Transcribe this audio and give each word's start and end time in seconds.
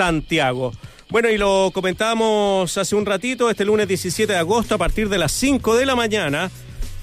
Santiago. 0.00 0.72
Bueno, 1.10 1.28
y 1.28 1.36
lo 1.36 1.72
comentábamos 1.74 2.78
hace 2.78 2.96
un 2.96 3.04
ratito, 3.04 3.50
este 3.50 3.66
lunes 3.66 3.86
17 3.86 4.32
de 4.32 4.38
agosto, 4.38 4.74
a 4.74 4.78
partir 4.78 5.10
de 5.10 5.18
las 5.18 5.30
5 5.32 5.76
de 5.76 5.84
la 5.84 5.94
mañana. 5.94 6.50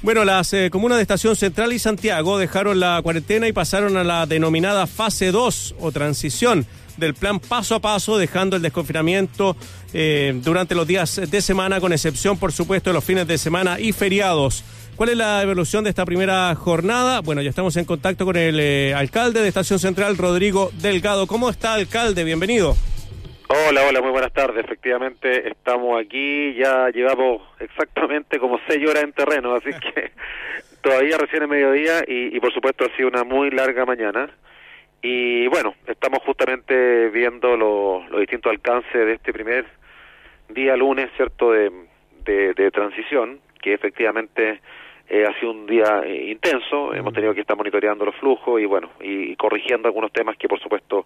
Bueno, 0.02 0.26
las 0.26 0.52
eh, 0.54 0.72
comunas 0.72 0.98
de 0.98 1.04
Estación 1.04 1.36
Central 1.36 1.74
y 1.74 1.78
Santiago 1.78 2.40
dejaron 2.40 2.80
la 2.80 3.00
cuarentena 3.04 3.48
y 3.48 3.54
pasaron 3.54 3.98
a 3.98 4.04
la 4.04 4.26
denominada 4.26 4.88
fase 4.88 5.32
2 5.32 5.76
o 5.80 5.92
transición 5.92 6.66
del 6.98 7.14
plan 7.14 7.40
paso 7.40 7.76
a 7.76 7.82
paso, 7.82 8.18
dejando 8.18 8.56
el 8.56 8.64
desconfinamiento 8.64 9.56
eh, 9.94 10.34
durante 10.44 10.74
los 10.74 10.88
días 10.88 11.22
de 11.30 11.42
semana, 11.42 11.80
con 11.80 11.94
excepción, 11.94 12.40
por 12.40 12.52
supuesto, 12.52 12.90
de 12.90 12.96
los 12.96 13.04
fines 13.04 13.28
de 13.28 13.38
semana 13.38 13.80
y 13.80 13.92
feriados. 13.92 14.64
¿Cuál 14.98 15.10
es 15.10 15.18
la 15.18 15.44
evolución 15.44 15.84
de 15.84 15.92
esta 15.92 16.06
primera 16.06 16.56
jornada? 16.56 17.22
Bueno, 17.22 17.44
ya 17.44 17.52
estamos 17.52 17.78
en 17.78 17.86
contacto 17.86 18.26
con 18.26 18.36
el 18.36 18.60
eh, 18.60 18.96
alcalde 18.96 19.44
de 19.44 19.48
Estación 19.48 19.78
Central, 19.78 20.18
Rodrigo 20.18 20.72
Delgado. 20.82 21.28
¿Cómo 21.28 21.52
está, 21.52 21.76
alcalde? 21.76 22.24
Bienvenido. 22.24 22.76
Hola, 23.50 23.86
hola, 23.88 24.02
muy 24.02 24.12
buenas 24.12 24.34
tardes. 24.34 24.66
Efectivamente, 24.66 25.48
estamos 25.48 25.98
aquí, 26.02 26.54
ya 26.56 26.90
llevamos 26.90 27.42
exactamente 27.62 28.40
como 28.40 28.60
seis 28.68 28.86
horas 28.86 29.04
en 29.04 29.14
terreno, 29.14 29.56
así 29.56 29.70
que 29.94 30.12
todavía 30.82 31.18
recién 31.18 31.44
es 31.44 31.50
mediodía 31.50 32.04
y, 32.06 32.36
y, 32.36 32.40
por 32.42 32.54
supuesto 32.54 32.84
ha 32.84 32.96
sido 32.98 33.08
una 33.08 33.24
muy 33.24 33.50
larga 33.50 33.86
mañana. 33.86 34.30
Y 35.02 35.48
bueno, 35.48 35.76
estamos 35.86 36.20
justamente 36.24 37.10
viendo 37.10 37.56
los 37.56 38.20
distintos 38.20 38.52
alcances 38.52 38.94
de 38.94 39.14
este 39.14 39.32
primer 39.32 39.66
día 40.50 40.76
lunes, 40.76 41.10
¿cierto?, 41.16 41.54
de, 41.54 41.72
de, 42.26 42.54
de 42.54 42.72
transición, 42.72 43.40
que 43.62 43.74
efectivamente 43.74 44.60
eh, 45.10 45.26
ha 45.26 45.40
sido 45.40 45.52
un 45.52 45.66
día 45.66 46.02
eh, 46.04 46.32
intenso, 46.32 46.94
hemos 46.94 47.14
tenido 47.14 47.34
que 47.34 47.42
estar 47.42 47.56
monitoreando 47.56 48.06
los 48.06 48.16
flujos 48.16 48.60
y 48.62 48.66
bueno, 48.66 48.90
y, 49.00 49.32
y 49.32 49.36
corrigiendo 49.36 49.88
algunos 49.88 50.12
temas 50.12 50.38
que 50.38 50.48
por 50.48 50.60
supuesto 50.60 51.06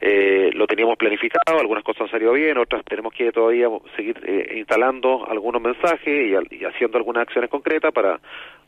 eh, 0.00 0.50
lo 0.54 0.66
teníamos 0.66 0.96
planificado, 0.96 1.60
algunas 1.60 1.84
cosas 1.84 2.02
han 2.02 2.10
salido 2.10 2.32
bien, 2.32 2.56
otras 2.56 2.82
tenemos 2.86 3.12
que 3.12 3.30
todavía 3.32 3.68
seguir 3.96 4.18
eh, 4.26 4.56
instalando 4.56 5.26
algunos 5.28 5.60
mensajes 5.60 6.08
y, 6.08 6.54
y, 6.54 6.64
haciendo 6.64 6.96
algunas 6.96 7.22
acciones 7.22 7.50
concretas 7.50 7.92
para 7.92 8.18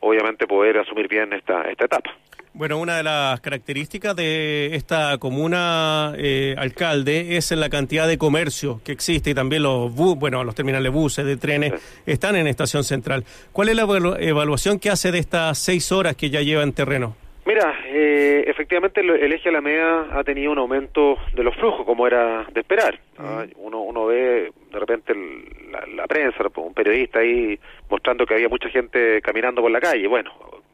obviamente 0.03 0.47
poder 0.47 0.79
asumir 0.79 1.09
bien 1.09 1.33
esta, 1.33 1.63
esta 1.71 1.87
etapa. 1.87 2.11
Bueno, 2.55 2.79
una 2.79 2.99
de 2.99 3.03
las 3.03 3.41
características 3.41 4.15
de 4.15 4.75
esta 4.75 5.17
comuna, 5.17 6.13
eh, 6.19 6.55
alcalde, 6.59 7.39
es 7.39 7.51
la 7.53 7.71
cantidad 7.71 8.07
de 8.07 8.19
comercio 8.19 8.83
que 8.85 8.93
existe 8.93 9.31
y 9.31 9.35
también 9.35 9.63
los 9.63 9.95
bus, 9.95 10.19
bueno, 10.19 10.45
los 10.45 10.55
terminales 10.55 10.85
de 10.85 10.91
buses, 10.91 11.25
de 11.25 11.39
trenes, 11.39 11.73
están 12.05 12.37
en 12.37 12.47
Estación 12.47 12.85
Central. 12.85 13.25
¿Cuál 13.53 13.71
es 13.71 13.77
la 13.77 13.85
evaluación 14.21 14.79
que 14.79 14.91
hace 14.91 15.11
de 15.11 15.19
estas 15.19 15.57
seis 15.57 15.91
horas 15.93 16.15
que 16.15 16.29
ya 16.29 16.43
lleva 16.43 16.63
en 16.63 16.75
terreno? 16.75 17.17
Mira, 17.45 17.81
eh, 17.87 18.45
efectivamente 18.47 19.01
el 19.01 19.33
eje 19.33 19.49
Alameda 19.49 20.07
ha 20.13 20.23
tenido 20.23 20.53
un 20.53 20.59
aumento 20.59 21.19
de 21.35 21.43
los 21.43 21.57
flujos, 21.57 21.85
como 21.85 22.07
era 22.07 22.45
de 22.53 22.61
esperar. 22.61 23.01
¿no? 23.19 23.45
Uno, 23.57 23.81
uno 23.83 24.07
ve 24.07 24.53
de 24.71 24.79
repente 24.79 25.13
el, 25.13 25.73
la, 25.73 25.85
la, 25.87 26.07
prensa, 26.07 26.45
un 26.55 26.73
periodista 26.73 27.19
ahí 27.19 27.59
mostrando 27.91 28.27
que 28.27 28.35
había 28.35 28.49
mucha 28.49 28.69
gente 28.69 29.21
caminando 29.23 29.61
por 29.61 29.73
la 29.73 29.81
calle. 29.81 30.07
Bueno, 30.07 30.31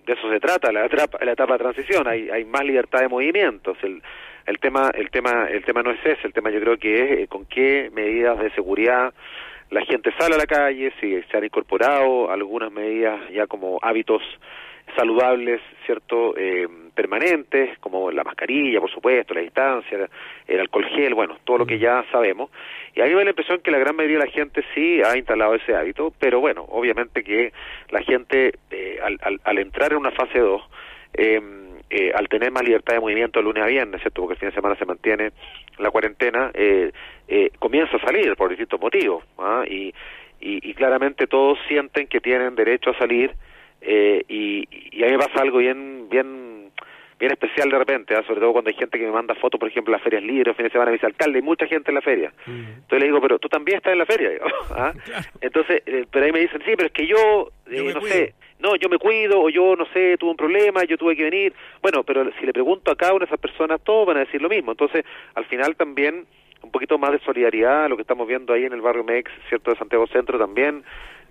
de 0.07 0.13
eso 0.13 0.31
se 0.31 0.41
trata 0.41 0.71
la 0.71 0.85
etapa, 0.85 1.25
la 1.25 1.33
etapa 1.33 1.55
de 1.55 1.59
transición. 1.59 2.07
Hay, 2.07 2.29
hay 2.29 2.45
más 2.45 2.65
libertad 2.65 3.01
de 3.01 3.09
movimientos. 3.09 3.79
El, 3.83 4.03
el 4.45 4.59
tema, 4.59 4.91
el 4.95 5.11
tema, 5.11 5.47
el 5.51 5.65
tema 5.65 5.83
no 5.83 5.91
es 5.91 6.05
ese. 6.05 6.27
El 6.27 6.35
tema 6.35 6.51
yo 6.51 6.61
creo 6.61 6.77
que 6.77 7.03
es 7.03 7.19
eh, 7.21 7.29
con 7.29 7.47
qué 7.47 7.91
medidas 7.95 8.39
de 8.39 8.51
seguridad 8.51 9.15
la 9.71 9.85
gente 9.85 10.11
sale 10.19 10.35
a 10.35 10.39
la 10.39 10.47
calle, 10.47 10.93
si 11.01 11.21
se 11.23 11.37
han 11.37 11.45
incorporado 11.45 12.31
algunas 12.31 12.73
medidas 12.73 13.21
ya 13.31 13.47
como 13.47 13.79
hábitos 13.83 14.23
saludables, 14.97 15.61
¿cierto? 15.87 16.37
Eh, 16.37 16.67
permanentes, 16.95 17.79
como 17.79 18.11
la 18.11 18.25
mascarilla, 18.25 18.81
por 18.81 18.91
supuesto, 18.91 19.35
la 19.35 19.41
distancia, 19.41 20.09
el 20.47 20.61
alcohol 20.61 20.87
gel, 20.87 21.15
bueno, 21.15 21.39
todo 21.45 21.59
lo 21.59 21.67
que 21.67 21.79
ya 21.79 22.05
sabemos. 22.11 22.51
Y 22.95 23.01
a 23.01 23.05
mí 23.05 23.11
me 23.11 23.17
da 23.17 23.25
la 23.25 23.31
impresión 23.31 23.61
que 23.61 23.71
la 23.71 23.79
gran 23.79 23.95
mayoría 23.97 24.19
de 24.19 24.27
la 24.27 24.31
gente 24.33 24.65
sí 24.75 25.01
ha 25.03 25.17
instalado 25.17 25.55
ese 25.55 25.75
hábito, 25.75 26.13
pero 26.19 26.41
bueno, 26.41 26.65
obviamente 26.69 27.23
que 27.23 27.53
la 27.91 28.03
gente, 28.03 28.55
eh, 28.71 28.99
al, 29.03 29.19
al, 29.23 29.41
al, 29.45 29.59
entrar 29.59 29.93
en 29.93 29.99
una 29.99 30.11
fase 30.11 30.39
2, 30.39 30.63
eh, 31.15 31.41
eh, 31.91 32.13
al 32.15 32.29
tener 32.29 32.51
más 32.53 32.65
libertad 32.65 32.95
de 32.95 33.01
movimiento 33.01 33.39
el 33.39 33.47
lunes 33.47 33.63
a 33.63 33.67
viernes, 33.67 34.03
¿cierto? 34.03 34.21
Porque 34.21 34.35
el 34.35 34.41
fin 34.41 34.49
de 34.51 34.55
semana 34.55 34.77
se 34.77 34.85
mantiene 34.85 35.33
la 35.79 35.91
cuarentena, 35.91 36.51
eh, 36.53 36.93
eh, 37.27 37.51
comienza 37.59 37.97
a 37.97 38.01
salir 38.01 38.37
por 38.37 38.51
distintos 38.51 38.79
motivos, 38.79 39.25
¿ah? 39.39 39.65
y, 39.67 39.95
y, 40.39 40.71
y 40.71 40.75
claramente 40.75 41.27
todos 41.27 41.59
sienten 41.67 42.07
que 42.07 42.21
tienen 42.21 42.55
derecho 42.55 42.91
a 42.91 42.99
salir, 42.99 43.33
eh, 43.81 44.25
y, 44.29 44.69
y, 44.71 45.03
a 45.03 45.07
mí 45.07 45.13
me 45.13 45.19
pasa 45.19 45.43
algo 45.43 45.59
bien 45.59 46.09
bien 46.11 46.71
bien 47.19 47.33
especial 47.33 47.69
de 47.69 47.79
repente, 47.79 48.15
¿eh? 48.15 48.23
sobre 48.27 48.41
todo 48.41 48.53
cuando 48.53 48.69
hay 48.69 48.77
gente 48.77 48.99
que 48.99 49.05
me 49.05 49.11
manda 49.11 49.35
fotos, 49.35 49.59
por 49.59 49.69
ejemplo, 49.69 49.93
las 49.93 50.03
ferias 50.03 50.23
libres, 50.23 50.57
fin 50.57 50.65
de 50.65 50.71
semana, 50.71 50.91
me 50.91 50.97
dice, 50.97 51.07
alcalde, 51.07 51.39
hay 51.39 51.43
mucha 51.43 51.67
gente 51.67 51.91
en 51.91 51.97
la 51.97 52.01
feria. 52.01 52.33
Mm. 52.47 52.51
Entonces 52.51 53.01
le 53.01 53.07
digo, 53.07 53.21
pero 53.21 53.39
tú 53.39 53.49
también 53.49 53.79
estás 53.79 53.93
en 53.93 53.99
la 53.99 54.07
feria, 54.07 54.31
¿ah? 54.71 54.93
claro. 55.05 55.25
Entonces, 55.41 55.83
eh, 55.87 56.07
pero 56.11 56.27
ahí 56.27 56.33
me 56.33 56.41
dicen, 56.41 56.61
sí, 56.65 56.73
pero 56.77 56.87
es 56.87 56.93
que 56.93 57.07
yo, 57.07 57.51
yo 57.67 57.91
eh, 57.91 57.93
no 57.93 58.01
cuido. 58.01 58.15
sé, 58.15 58.35
no, 58.61 58.77
yo 58.77 58.89
me 58.89 58.99
cuido, 58.99 59.41
o 59.41 59.51
yo, 59.51 59.75
no 59.77 59.87
sé, 59.87 60.17
tuve 60.19 60.31
un 60.31 60.37
problema, 60.37 60.85
yo 60.85 60.97
tuve 60.97 61.17
que 61.17 61.25
venir. 61.25 61.53
Bueno, 61.83 62.03
pero 62.05 62.31
si 62.39 62.47
le 62.47 62.53
pregunto 62.53 62.91
a 62.91 62.97
cada 62.97 63.13
una 63.13 63.25
de 63.25 63.27
esas 63.27 63.41
personas, 63.41 63.81
todos 63.83 64.07
van 64.07 64.17
a 64.17 64.21
decir 64.21 64.41
lo 64.41 64.49
mismo. 64.49 64.73
Entonces, 64.73 65.05
al 65.35 65.45
final 65.47 65.77
también, 65.77 66.27
un 66.63 66.71
poquito 66.71 66.99
más 66.99 67.13
de 67.13 67.21
solidaridad, 67.21 67.89
lo 67.89 67.97
que 67.97 68.03
estamos 68.03 68.27
viendo 68.27 68.53
ahí 68.53 68.65
en 68.65 68.73
el 68.73 68.81
barrio 68.81 69.05
MEX, 69.05 69.31
¿cierto?, 69.49 69.71
de 69.71 69.79
Santiago 69.79 70.07
Centro 70.09 70.39
también, 70.39 70.83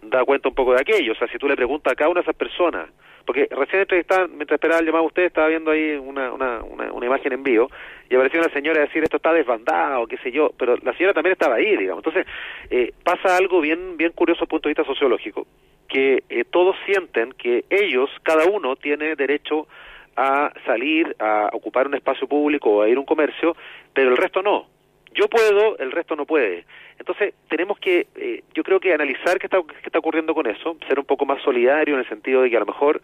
da 0.02 0.24
cuenta 0.26 0.50
un 0.50 0.56
poco 0.56 0.74
de 0.74 0.82
aquello. 0.82 1.14
O 1.14 1.16
sea, 1.16 1.28
si 1.28 1.38
tú 1.38 1.48
le 1.48 1.56
preguntas 1.56 1.94
a 1.94 1.96
cada 1.96 2.10
una 2.10 2.22
de 2.22 2.24
esas 2.24 2.36
personas, 2.36 2.90
porque 3.26 3.48
recién 3.52 3.86
estaba, 3.90 4.28
mientras 4.28 4.58
esperaba 4.58 4.80
el 4.80 4.86
llamado 4.86 5.04
a 5.04 5.08
usted, 5.08 5.24
estaba 5.24 5.48
viendo 5.48 5.72
ahí 5.72 5.96
una, 5.96 6.32
una, 6.32 6.64
una, 6.64 6.94
una, 6.94 7.06
imagen 7.06 7.34
en 7.34 7.44
vivo 7.44 7.70
y 8.10 8.16
apareció 8.16 8.40
una 8.40 8.54
señora 8.54 8.80
a 8.80 8.86
decir 8.86 9.04
esto 9.04 9.18
está 9.18 9.34
desbandado, 9.34 10.08
qué 10.08 10.18
sé 10.20 10.32
yo, 10.32 10.52
pero 10.58 10.78
la 10.78 10.94
señora 10.94 11.14
también 11.14 11.34
estaba 11.34 11.56
ahí, 11.56 11.76
digamos. 11.76 12.06
Entonces, 12.06 12.26
eh, 12.70 12.94
pasa 13.04 13.36
algo 13.36 13.60
bien, 13.60 13.98
bien 13.98 14.14
curioso 14.14 14.40
desde 14.40 14.46
el 14.46 14.50
punto 14.50 14.70
de 14.70 14.74
vista 14.76 14.86
sociológico, 14.86 15.46
que 15.90 16.24
eh, 16.30 16.46
todos 16.50 16.78
sienten 16.86 17.34
que 17.34 17.66
ellos, 17.70 18.10
cada 18.24 18.46
uno, 18.46 18.78
tiene 18.78 19.16
derecho 19.16 19.68
a 20.16 20.52
salir, 20.66 21.14
a 21.20 21.50
ocupar 21.52 21.88
un 21.88 21.96
espacio 21.96 22.28
público 22.28 22.70
o 22.72 22.82
a 22.82 22.90
ir 22.90 22.96
a 22.96 23.00
un 23.02 23.06
comercio, 23.06 23.58
pero 23.94 24.10
el 24.10 24.18
resto 24.18 24.42
no 24.42 24.77
yo 25.18 25.28
puedo, 25.28 25.78
el 25.80 25.92
resto 25.92 26.16
no 26.16 26.26
puede. 26.26 26.66
Entonces, 27.00 27.34
tenemos 27.50 27.80
que, 27.80 28.08
eh, 28.16 28.44
yo 28.54 28.64
creo 28.64 28.80
que 28.80 28.94
analizar 28.94 29.40
qué 29.40 29.48
está, 29.48 29.58
qué 29.68 29.88
está 29.88 30.00
ocurriendo 30.00 30.34
con 30.34 30.46
eso, 30.46 30.78
ser 30.88 31.00
un 31.00 31.06
poco 31.06 31.26
más 31.26 31.42
solidario 31.42 31.96
en 31.96 32.02
el 32.02 32.08
sentido 32.08 32.44
de 32.44 32.50
que 32.50 32.58
a 32.58 32.62
lo 32.62 32.68
mejor 32.68 33.02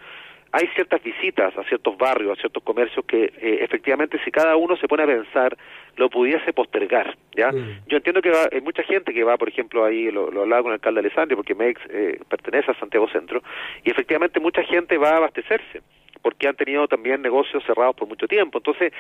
hay 0.51 0.68
ciertas 0.75 1.01
visitas 1.01 1.57
a 1.57 1.63
ciertos 1.63 1.97
barrios, 1.97 2.38
a 2.38 2.40
ciertos 2.40 2.62
comercios 2.62 3.03
que 3.06 3.24
eh, 3.24 3.57
efectivamente 3.62 4.19
si 4.24 4.29
cada 4.29 4.56
uno 4.56 4.78
se 4.78 4.88
pone 4.88 5.01
a 5.01 5.07
pensar 5.07 5.57
lo 5.96 6.12
pudiese 6.12 6.53
postergar, 6.53 7.18
¿ya? 7.35 7.51
Mm. 7.51 7.88
Yo 7.88 7.97
entiendo 7.97 8.22
que 8.22 8.30
va, 8.30 8.47
hay 8.51 8.62
mucha 8.62 8.84
gente 8.84 9.13
que 9.13 9.24
va, 9.24 9.35
por 9.38 9.50
ejemplo, 9.50 9.84
ahí 9.84 10.12
lo, 10.12 10.30
lo 10.30 10.41
hablaba 10.41 10.62
con 10.62 10.72
el 10.72 10.75
alcalde 10.75 11.00
Alessandri 11.00 11.35
porque 11.35 11.56
MEX 11.56 11.81
eh, 11.90 12.19
pertenece 12.30 12.69
a 12.69 12.80
Santiago 12.80 13.09
Centro 13.09 13.41
y 13.84 13.90
efectivamente 13.90 14.40
mucha 14.40 14.63
gente 14.63 14.97
va 15.00 15.09
a 15.09 15.18
abastecerse 15.18 15.81
porque 16.22 16.47
han 16.47 16.56
tenido 16.56 16.88
también 16.88 17.22
negocios 17.22 17.63
cerrados 17.66 17.95
por 17.95 18.07
mucho 18.07 18.28
tiempo. 18.28 18.59
Entonces, 18.59 18.94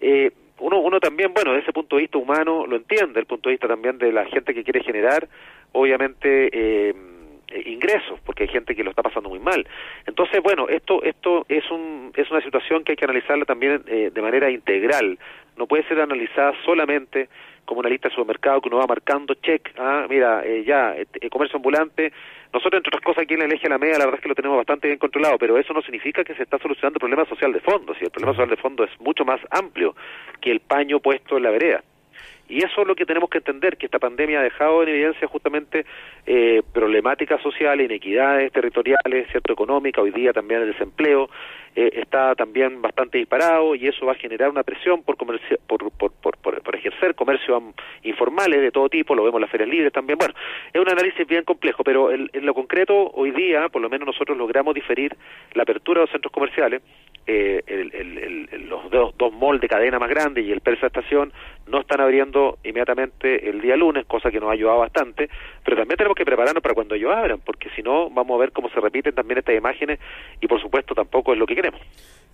eh, 0.00 0.30
uno, 0.60 0.78
uno 0.80 1.00
también, 1.00 1.32
bueno, 1.34 1.52
desde 1.52 1.64
ese 1.64 1.72
punto 1.72 1.96
de 1.96 2.02
vista 2.02 2.18
humano 2.18 2.66
lo 2.66 2.76
entiende, 2.76 3.20
el 3.20 3.26
punto 3.26 3.48
de 3.48 3.54
vista 3.54 3.68
también 3.68 3.98
de 3.98 4.12
la 4.12 4.24
gente 4.26 4.54
que 4.54 4.64
quiere 4.64 4.82
generar, 4.82 5.28
obviamente, 5.72 6.50
eh, 6.52 6.94
ingresos, 7.66 8.20
porque 8.24 8.44
hay 8.44 8.48
gente 8.48 8.74
que 8.74 8.84
lo 8.84 8.90
está 8.90 9.02
pasando 9.02 9.28
muy 9.28 9.40
mal. 9.40 9.66
Entonces, 10.06 10.40
bueno, 10.42 10.68
esto 10.68 11.02
esto 11.02 11.44
es 11.48 11.68
un 11.70 12.12
es 12.16 12.30
una 12.30 12.40
situación 12.42 12.84
que 12.84 12.92
hay 12.92 12.96
que 12.96 13.04
analizarla 13.04 13.44
también 13.44 13.82
eh, 13.86 14.10
de 14.12 14.22
manera 14.22 14.50
integral. 14.50 15.18
No 15.56 15.66
puede 15.66 15.86
ser 15.88 16.00
analizada 16.00 16.52
solamente 16.64 17.28
como 17.64 17.80
una 17.80 17.88
lista 17.88 18.08
de 18.08 18.14
supermercado 18.14 18.60
que 18.60 18.68
uno 18.68 18.78
va 18.78 18.86
marcando 18.86 19.34
check, 19.34 19.72
ah, 19.78 20.06
mira, 20.08 20.42
eh, 20.44 20.64
ya, 20.64 20.94
eh, 20.96 21.30
comercio 21.30 21.56
ambulante. 21.56 22.12
Nosotros, 22.52 22.78
entre 22.78 22.90
otras 22.90 23.04
cosas, 23.04 23.22
aquí 23.22 23.34
en 23.34 23.40
la 23.40 23.46
Eje 23.46 23.64
de 23.64 23.68
la 23.68 23.78
Media, 23.78 23.98
la 23.98 24.06
verdad 24.06 24.18
es 24.18 24.22
que 24.22 24.28
lo 24.28 24.34
tenemos 24.34 24.56
bastante 24.56 24.88
bien 24.88 24.98
controlado, 24.98 25.38
pero 25.38 25.56
eso 25.56 25.72
no 25.72 25.82
significa 25.82 26.24
que 26.24 26.34
se 26.34 26.42
está 26.42 26.58
solucionando 26.58 26.96
el 26.96 27.00
problema 27.00 27.24
social 27.26 27.52
de 27.52 27.60
fondo. 27.60 27.94
Si 27.94 28.04
el 28.04 28.10
problema 28.10 28.32
social 28.32 28.50
de 28.50 28.56
fondo 28.56 28.84
es 28.84 28.90
mucho 29.00 29.24
más 29.24 29.40
amplio 29.50 29.94
que 30.40 30.50
el 30.50 30.60
paño 30.60 30.98
puesto 31.00 31.36
en 31.36 31.44
la 31.44 31.50
vereda. 31.50 31.84
Y 32.50 32.64
eso 32.64 32.80
es 32.80 32.86
lo 32.88 32.96
que 32.96 33.06
tenemos 33.06 33.30
que 33.30 33.38
entender, 33.38 33.76
que 33.76 33.86
esta 33.86 34.00
pandemia 34.00 34.40
ha 34.40 34.42
dejado 34.42 34.82
en 34.82 34.88
evidencia 34.88 35.28
justamente 35.28 35.86
eh, 36.26 36.62
problemáticas 36.72 37.40
sociales, 37.40 37.84
inequidades 37.84 38.50
territoriales, 38.50 39.28
cierto 39.30 39.52
económica, 39.52 40.00
hoy 40.00 40.10
día 40.10 40.32
también 40.32 40.62
el 40.62 40.72
desempleo 40.72 41.30
eh, 41.76 41.90
está 41.94 42.34
también 42.34 42.82
bastante 42.82 43.18
disparado 43.18 43.74
y 43.74 43.86
eso 43.86 44.06
va 44.06 44.12
a 44.12 44.16
generar 44.16 44.50
una 44.50 44.62
presión 44.62 45.02
por, 45.02 45.16
por, 45.16 45.38
por, 45.92 46.12
por, 46.12 46.36
por, 46.36 46.76
ejercer 46.76 47.14
comercios 47.14 47.62
informales 48.02 48.60
de 48.60 48.72
todo 48.72 48.88
tipo, 48.88 49.14
lo 49.14 49.22
vemos 49.22 49.38
en 49.38 49.42
las 49.42 49.50
ferias 49.50 49.68
libres 49.68 49.92
también. 49.92 50.18
Bueno, 50.18 50.34
es 50.72 50.80
un 50.80 50.88
análisis 50.88 51.26
bien 51.26 51.44
complejo, 51.44 51.84
pero 51.84 52.10
en 52.10 52.28
lo 52.32 52.54
concreto 52.54 53.10
hoy 53.14 53.30
día, 53.30 53.68
por 53.68 53.82
lo 53.82 53.88
menos 53.88 54.06
nosotros 54.06 54.36
logramos 54.36 54.74
diferir 54.74 55.14
la 55.54 55.62
apertura 55.62 56.00
de 56.00 56.06
los 56.06 56.10
centros 56.10 56.32
comerciales 56.32 56.82
eh, 57.32 57.62
el, 57.68 57.94
el, 57.94 58.48
el, 58.50 58.68
los 58.68 58.90
dos, 58.90 59.14
dos 59.16 59.60
de 59.60 59.68
cadena 59.68 60.00
más 60.00 60.10
grandes 60.10 60.44
y 60.44 60.50
el 60.50 60.60
Persa 60.60 60.88
Estación 60.88 61.32
no 61.68 61.80
están 61.82 62.00
abriendo 62.00 62.58
inmediatamente 62.64 63.48
el 63.48 63.60
día 63.60 63.76
lunes, 63.76 64.04
cosa 64.06 64.32
que 64.32 64.40
nos 64.40 64.50
ha 64.50 64.54
ayudado 64.54 64.80
bastante, 64.80 65.30
pero 65.64 65.76
también 65.76 65.96
tenemos 65.96 66.16
que 66.16 66.24
prepararnos 66.24 66.60
para 66.60 66.74
cuando 66.74 66.96
ellos 66.96 67.12
abran, 67.14 67.38
porque 67.38 67.70
si 67.76 67.82
no 67.82 68.10
vamos 68.10 68.34
a 68.36 68.40
ver 68.40 68.50
cómo 68.50 68.68
se 68.70 68.80
repiten 68.80 69.14
también 69.14 69.38
estas 69.38 69.54
imágenes 69.54 70.00
y 70.40 70.48
por 70.48 70.60
supuesto 70.60 70.92
tampoco 70.92 71.32
es 71.32 71.38
lo 71.38 71.46
que 71.46 71.54
queremos. 71.54 71.80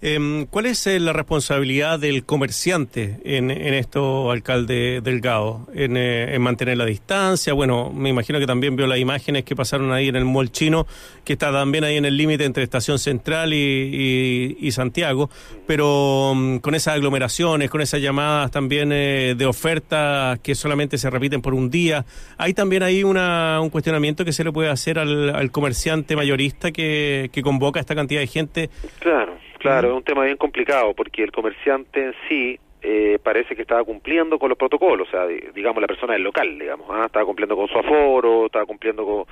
Em, 0.02 0.44
¿Cuál 0.44 0.66
es 0.66 0.86
eh, 0.86 1.00
la 1.00 1.14
responsabilidad 1.14 1.98
del 1.98 2.26
comerciante 2.26 3.18
en, 3.24 3.50
esto, 3.50 4.30
alcalde 4.30 5.00
Delgado? 5.00 5.68
En, 5.72 5.96
eh, 5.96 6.34
en, 6.34 6.42
mantener 6.42 6.76
la 6.76 6.84
distancia. 6.84 7.54
Bueno, 7.54 7.90
me 7.90 8.10
imagino 8.10 8.38
que 8.38 8.46
también 8.46 8.76
vio 8.76 8.86
las 8.86 8.98
imágenes 8.98 9.44
que 9.44 9.56
pasaron 9.56 9.92
ahí 9.92 10.08
en 10.08 10.16
el 10.16 10.26
mall 10.26 10.52
chino, 10.52 10.86
que 11.24 11.32
está 11.32 11.50
también 11.50 11.84
ahí 11.84 11.96
en 11.96 12.04
el 12.04 12.14
límite 12.14 12.44
entre 12.44 12.62
Estación 12.62 12.98
Central 12.98 13.54
y, 13.54 14.70
Santiago, 14.70 15.30
pero 15.66 16.34
mm, 16.34 16.58
con 16.58 16.74
esas 16.74 16.96
aglomeraciones, 16.96 17.70
con 17.70 17.80
esas 17.80 18.02
llamadas 18.02 18.50
también 18.50 18.92
eh, 18.92 19.34
de 19.36 19.46
ofertas 19.46 20.38
que 20.40 20.54
solamente 20.54 20.98
se 20.98 21.08
repiten 21.08 21.40
por 21.40 21.54
un 21.54 21.70
día, 21.70 22.04
hay 22.36 22.52
también 22.52 22.82
ahí 22.82 23.02
una, 23.02 23.60
un 23.62 23.70
cuestionamiento 23.70 24.26
que 24.26 24.32
se 24.32 24.44
le 24.44 24.52
puede 24.52 24.68
hacer 24.68 24.98
al, 24.98 25.50
comerciante 25.50 26.16
mayorista 26.16 26.70
que, 26.70 27.30
que 27.32 27.40
convoca 27.40 27.80
a 27.80 27.82
esta 27.82 27.94
cantidad 27.94 28.20
de 28.20 28.26
gente. 28.26 28.68
Claro 28.98 29.45
Claro, 29.66 29.88
es 29.88 29.94
un 29.96 30.04
tema 30.04 30.24
bien 30.24 30.36
complicado 30.36 30.94
porque 30.94 31.24
el 31.24 31.32
comerciante 31.32 32.04
en 32.04 32.14
sí 32.28 32.60
eh, 32.82 33.18
parece 33.20 33.56
que 33.56 33.62
estaba 33.62 33.82
cumpliendo 33.82 34.38
con 34.38 34.48
los 34.48 34.56
protocolos, 34.56 35.08
o 35.08 35.10
sea, 35.10 35.26
digamos 35.26 35.80
la 35.80 35.88
persona 35.88 36.12
del 36.12 36.22
local, 36.22 36.56
digamos, 36.56 36.86
¿ah? 36.88 37.06
estaba 37.06 37.24
cumpliendo 37.24 37.56
con 37.56 37.66
su 37.66 37.76
aforo, 37.76 38.46
estaba 38.46 38.64
cumpliendo 38.64 39.04
con, 39.04 39.24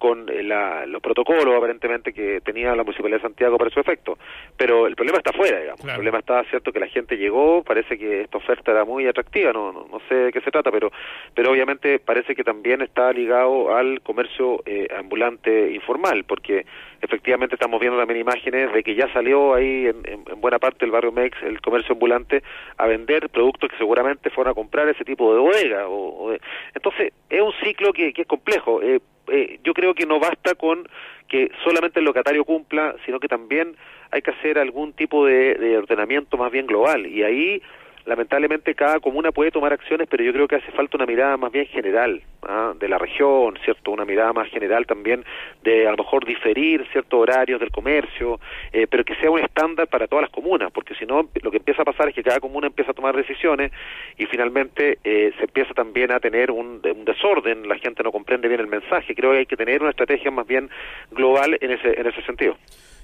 con 0.00 0.30
eh, 0.30 0.42
los 0.86 1.02
protocolos 1.02 1.54
aparentemente 1.54 2.14
que 2.14 2.40
tenía 2.40 2.74
la 2.74 2.82
Municipalidad 2.82 3.18
de 3.18 3.22
Santiago 3.22 3.58
para 3.58 3.70
su 3.70 3.80
efecto. 3.80 4.16
Pero 4.56 4.86
el 4.86 4.96
problema 4.96 5.18
está 5.18 5.30
afuera, 5.30 5.60
digamos. 5.60 5.84
El 5.84 5.92
problema 5.92 6.18
está, 6.20 6.42
cierto, 6.44 6.72
que 6.72 6.80
la 6.80 6.88
gente 6.88 7.18
llegó, 7.18 7.62
parece 7.62 7.98
que 7.98 8.22
esta 8.22 8.38
oferta 8.38 8.72
era 8.72 8.86
muy 8.86 9.06
atractiva, 9.06 9.52
no, 9.52 9.72
no, 9.72 10.00
sé 10.08 10.14
de 10.14 10.32
qué 10.32 10.40
se 10.40 10.50
trata, 10.50 10.72
pero, 10.72 10.90
pero 11.34 11.52
obviamente 11.52 11.98
parece 11.98 12.34
que 12.34 12.42
también 12.42 12.80
está 12.80 13.12
ligado 13.12 13.76
al 13.76 14.00
comercio 14.00 14.62
eh, 14.64 14.88
ambulante 14.98 15.70
informal, 15.72 16.24
porque 16.24 16.64
efectivamente 17.02 17.56
estamos 17.56 17.78
viendo 17.78 17.98
también 17.98 18.20
imágenes 18.20 18.72
de 18.72 18.82
que 18.82 18.94
ya 18.94 19.12
salió 19.12 19.54
ahí 19.54 19.86
en, 19.86 20.40
buena 20.40 20.58
parte 20.58 20.78
del 20.80 20.92
barrio 20.92 21.12
Mex 21.12 21.36
el 21.42 21.60
comercio 21.60 21.92
ambulante 21.92 22.42
a 22.78 22.86
vender 22.86 23.28
productos 23.28 23.70
que 23.70 23.76
seguramente 23.76 24.30
fueron 24.30 24.52
a 24.52 24.54
comprar 24.54 24.88
ese 24.88 25.04
tipo 25.04 25.34
de 25.34 25.40
bodega. 25.40 25.88
O, 25.88 26.32
Entonces, 26.74 27.12
es 27.28 27.40
un 27.42 27.52
ciclo 27.62 27.92
que, 27.92 28.14
que 28.14 28.22
es 28.22 28.28
complejo. 28.28 28.82
Eh, 28.82 29.00
eh, 29.30 29.60
yo 29.64 29.74
creo 29.74 29.94
que 29.94 30.06
no 30.06 30.18
basta 30.20 30.54
con 30.54 30.88
que 31.28 31.50
solamente 31.64 32.00
el 32.00 32.04
locatario 32.04 32.44
cumpla, 32.44 32.96
sino 33.06 33.20
que 33.20 33.28
también 33.28 33.76
hay 34.10 34.22
que 34.22 34.32
hacer 34.32 34.58
algún 34.58 34.92
tipo 34.92 35.24
de 35.26 35.78
ordenamiento 35.78 36.36
más 36.36 36.50
bien 36.50 36.66
global. 36.66 37.06
Y 37.06 37.22
ahí 37.22 37.62
lamentablemente 38.10 38.74
cada 38.74 38.98
comuna 38.98 39.30
puede 39.30 39.52
tomar 39.52 39.72
acciones, 39.72 40.08
pero 40.10 40.24
yo 40.24 40.32
creo 40.32 40.48
que 40.48 40.56
hace 40.56 40.72
falta 40.72 40.96
una 40.96 41.06
mirada 41.06 41.36
más 41.36 41.52
bien 41.52 41.66
general 41.66 42.20
¿ah? 42.42 42.72
de 42.76 42.88
la 42.88 42.98
región, 42.98 43.56
cierto, 43.64 43.92
una 43.92 44.04
mirada 44.04 44.32
más 44.32 44.48
general 44.48 44.84
también 44.84 45.24
de 45.62 45.86
a 45.86 45.92
lo 45.92 45.98
mejor 45.98 46.26
diferir 46.26 46.84
ciertos 46.90 47.20
horarios 47.20 47.60
del 47.60 47.70
comercio, 47.70 48.40
eh, 48.72 48.88
pero 48.90 49.04
que 49.04 49.14
sea 49.14 49.30
un 49.30 49.38
estándar 49.38 49.86
para 49.86 50.08
todas 50.08 50.22
las 50.22 50.32
comunas, 50.32 50.72
porque 50.72 50.96
si 50.96 51.06
no 51.06 51.28
lo 51.40 51.50
que 51.52 51.58
empieza 51.58 51.82
a 51.82 51.84
pasar 51.84 52.08
es 52.08 52.14
que 52.16 52.24
cada 52.24 52.40
comuna 52.40 52.66
empieza 52.66 52.90
a 52.90 52.94
tomar 52.94 53.14
decisiones 53.14 53.70
y 54.18 54.26
finalmente 54.26 54.98
eh, 55.04 55.32
se 55.36 55.44
empieza 55.44 55.72
también 55.72 56.10
a 56.10 56.18
tener 56.18 56.50
un, 56.50 56.82
un, 56.84 57.04
desorden, 57.04 57.68
la 57.68 57.78
gente 57.78 58.02
no 58.02 58.10
comprende 58.10 58.48
bien 58.48 58.60
el 58.60 58.66
mensaje. 58.66 59.14
Creo 59.14 59.30
que 59.30 59.38
hay 59.38 59.46
que 59.46 59.56
tener 59.56 59.82
una 59.82 59.90
estrategia 59.90 60.32
más 60.32 60.48
bien 60.48 60.68
global 61.12 61.56
en 61.60 61.70
ese 61.70 62.00
en 62.00 62.06
ese 62.08 62.22
sentido. 62.22 62.56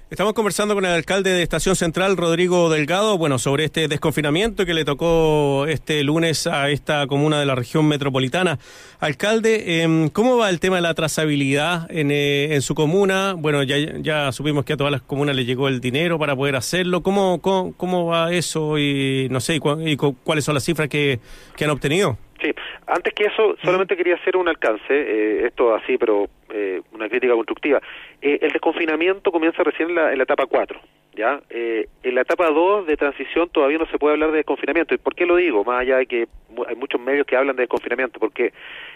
Estamos 0.08 0.34
conversando 0.34 0.76
con 0.76 0.84
el 0.84 0.92
alcalde 0.92 1.30
de 1.30 1.42
Estación 1.42 1.74
Central, 1.74 2.16
Rodrigo 2.16 2.70
Delgado, 2.70 3.18
bueno, 3.18 3.40
sobre 3.40 3.64
este 3.64 3.88
desconfinamiento 3.88 4.64
que 4.64 4.72
le 4.72 4.84
tocó 4.84 5.66
este 5.66 6.04
lunes 6.04 6.46
a 6.46 6.70
esta 6.70 7.08
comuna 7.08 7.40
de 7.40 7.46
la 7.46 7.56
región 7.56 7.88
metropolitana. 7.88 8.60
Alcalde, 9.00 9.82
em, 9.82 10.08
¿cómo 10.08 10.36
va 10.36 10.48
el 10.48 10.60
tema 10.60 10.76
de 10.76 10.82
la 10.82 10.94
trazabilidad 10.94 11.90
en, 11.90 12.12
eh, 12.12 12.54
en 12.54 12.62
su 12.62 12.76
comuna? 12.76 13.34
Bueno, 13.36 13.64
ya, 13.64 13.78
ya 13.98 14.30
supimos 14.30 14.64
que 14.64 14.74
a 14.74 14.76
todas 14.76 14.92
las 14.92 15.02
comunas 15.02 15.34
le 15.34 15.44
llegó 15.44 15.66
el 15.66 15.80
dinero 15.80 16.20
para 16.20 16.36
poder 16.36 16.54
hacerlo. 16.54 17.02
¿Cómo, 17.02 17.40
cómo, 17.40 18.06
va 18.06 18.32
eso? 18.32 18.78
Y 18.78 19.26
no 19.32 19.40
sé, 19.40 19.56
y, 19.56 19.96
cuáles 19.96 20.44
son 20.44 20.54
las 20.54 20.62
cifras 20.62 20.88
que, 20.88 21.18
que 21.56 21.64
han 21.64 21.70
obtenido? 21.70 22.16
Sí, 22.40 22.52
antes 22.86 23.14
que 23.14 23.24
eso, 23.24 23.56
solamente 23.62 23.96
quería 23.96 24.16
hacer 24.16 24.36
un 24.36 24.48
alcance, 24.48 24.82
eh, 24.90 25.46
esto 25.46 25.74
así, 25.74 25.96
pero 25.96 26.26
eh, 26.50 26.82
una 26.92 27.08
crítica 27.08 27.32
constructiva. 27.34 27.80
Eh, 28.20 28.38
el 28.42 28.52
desconfinamiento 28.52 29.32
comienza 29.32 29.62
recién 29.62 29.90
en 29.90 29.94
la, 29.94 30.12
en 30.12 30.18
la 30.18 30.24
etapa 30.24 30.44
4, 30.46 30.78
¿ya? 31.14 31.40
en 31.48 32.14
la 32.14 32.20
etapa 32.20 32.50
2 32.50 32.86
de 32.86 32.96
transición 32.96 33.48
todavía 33.48 33.78
no 33.78 33.86
se 33.86 33.98
puede 33.98 34.14
hablar 34.14 34.32
de 34.32 34.38
desconfinamiento. 34.38 34.94
¿Y 34.94 34.98
por 34.98 35.14
qué 35.14 35.24
lo 35.24 35.36
digo? 35.36 35.64
Más 35.64 35.80
allá 35.80 35.96
de 35.96 36.06
que 36.06 36.28
hay 36.68 36.76
muchos 36.76 37.00
medios 37.00 37.26
que 37.26 37.36
hablan 37.36 37.56
de 37.56 37.62
desconfinamiento, 37.62 38.20
porque 38.20 38.52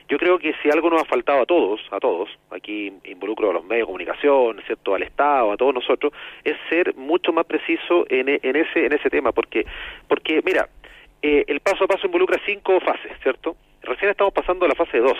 yo 0.09 0.19
creo 0.19 0.39
que 0.39 0.55
si 0.63 0.71
algo 0.71 0.91
nos 0.91 1.03
ha 1.03 1.07
faltado 1.07 1.43
a 1.43 1.47
todos, 1.47 1.81
a 1.91 1.99
todos, 1.99 2.29
aquí 2.51 2.93
involucro 3.05 3.51
a 3.51 3.55
los 3.55 3.65
medios 3.65 3.87
de 3.87 3.87
comunicación, 3.87 4.61
¿cierto? 4.67 4.95
al 4.95 5.03
Estado, 5.03 5.53
a 5.53 5.57
todos 5.57 5.75
nosotros, 5.75 6.13
es 6.45 6.57
ser 6.69 6.95
mucho 6.95 7.33
más 7.33 7.47
preciso 7.47 8.05
en, 8.11 8.29
en, 8.29 8.57
ese, 8.57 8.87
en 8.87 8.93
ese 8.93 9.09
tema, 9.09 9.33
porque, 9.33 9.65
porque 10.09 10.43
mira, 10.45 10.69
eh, 11.22 11.44
el 11.46 11.61
paso 11.61 11.84
a 11.84 11.88
paso 11.88 12.06
involucra 12.06 12.40
cinco 12.46 12.81
fases, 12.81 13.12
¿cierto? 13.22 13.56
Recién 13.82 14.11
estamos 14.11 14.32
pasando 14.32 14.64
a 14.64 14.69
la 14.69 14.75
fase 14.75 14.99
2, 14.99 15.12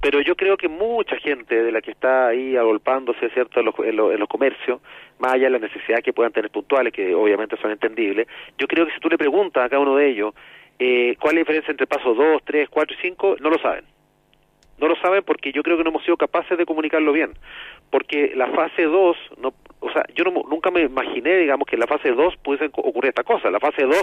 pero 0.00 0.20
yo 0.20 0.34
creo 0.34 0.56
que 0.56 0.68
mucha 0.68 1.16
gente 1.16 1.62
de 1.62 1.72
la 1.72 1.80
que 1.80 1.90
está 1.90 2.28
ahí 2.28 2.56
agolpándose, 2.56 3.28
¿cierto?, 3.30 3.60
en 3.60 3.66
los, 3.66 4.10
en, 4.10 4.26
comercios, 4.26 4.80
más 5.18 5.34
allá 5.34 5.44
de 5.44 5.50
las 5.50 5.62
necesidades 5.62 6.04
que 6.04 6.12
puedan 6.12 6.32
tener 6.32 6.50
puntuales, 6.50 6.92
que 6.92 7.14
obviamente 7.14 7.56
son 7.60 7.70
entendibles, 7.70 8.26
yo 8.58 8.66
creo 8.66 8.86
que 8.86 8.92
si 8.92 9.00
tú 9.00 9.08
le 9.08 9.18
preguntas 9.18 9.64
a 9.64 9.68
cada 9.68 9.82
uno 9.82 9.96
de 9.96 10.08
ellos 10.08 10.34
eh, 10.78 11.16
cuál 11.20 11.32
es 11.32 11.34
la 11.34 11.40
diferencia 11.40 11.70
entre 11.72 11.86
paso 11.86 12.14
2, 12.14 12.42
3, 12.42 12.68
4 12.70 12.96
y 12.96 13.02
5, 13.02 13.36
no 13.40 13.50
lo 13.50 13.58
saben. 13.58 13.84
No 14.80 14.88
lo 14.88 14.96
saben 14.96 15.22
porque 15.24 15.52
yo 15.52 15.62
creo 15.62 15.76
que 15.76 15.84
no 15.84 15.90
hemos 15.90 16.04
sido 16.04 16.16
capaces 16.16 16.56
de 16.56 16.66
comunicarlo 16.66 17.12
bien. 17.12 17.32
Porque 17.90 18.32
la 18.34 18.48
fase 18.48 18.84
2, 18.84 19.16
no, 19.38 19.52
o 19.80 19.90
sea, 19.92 20.04
yo 20.14 20.24
nunca 20.24 20.70
me 20.70 20.82
imaginé, 20.82 21.36
digamos, 21.36 21.66
que 21.66 21.76
en 21.76 21.80
la 21.80 21.86
fase 21.86 22.12
2 22.12 22.36
pudiesen 22.38 22.70
ocurrir 22.74 23.10
esta 23.10 23.24
cosa. 23.24 23.50
La 23.50 23.60
fase 23.60 23.84
2 23.84 23.96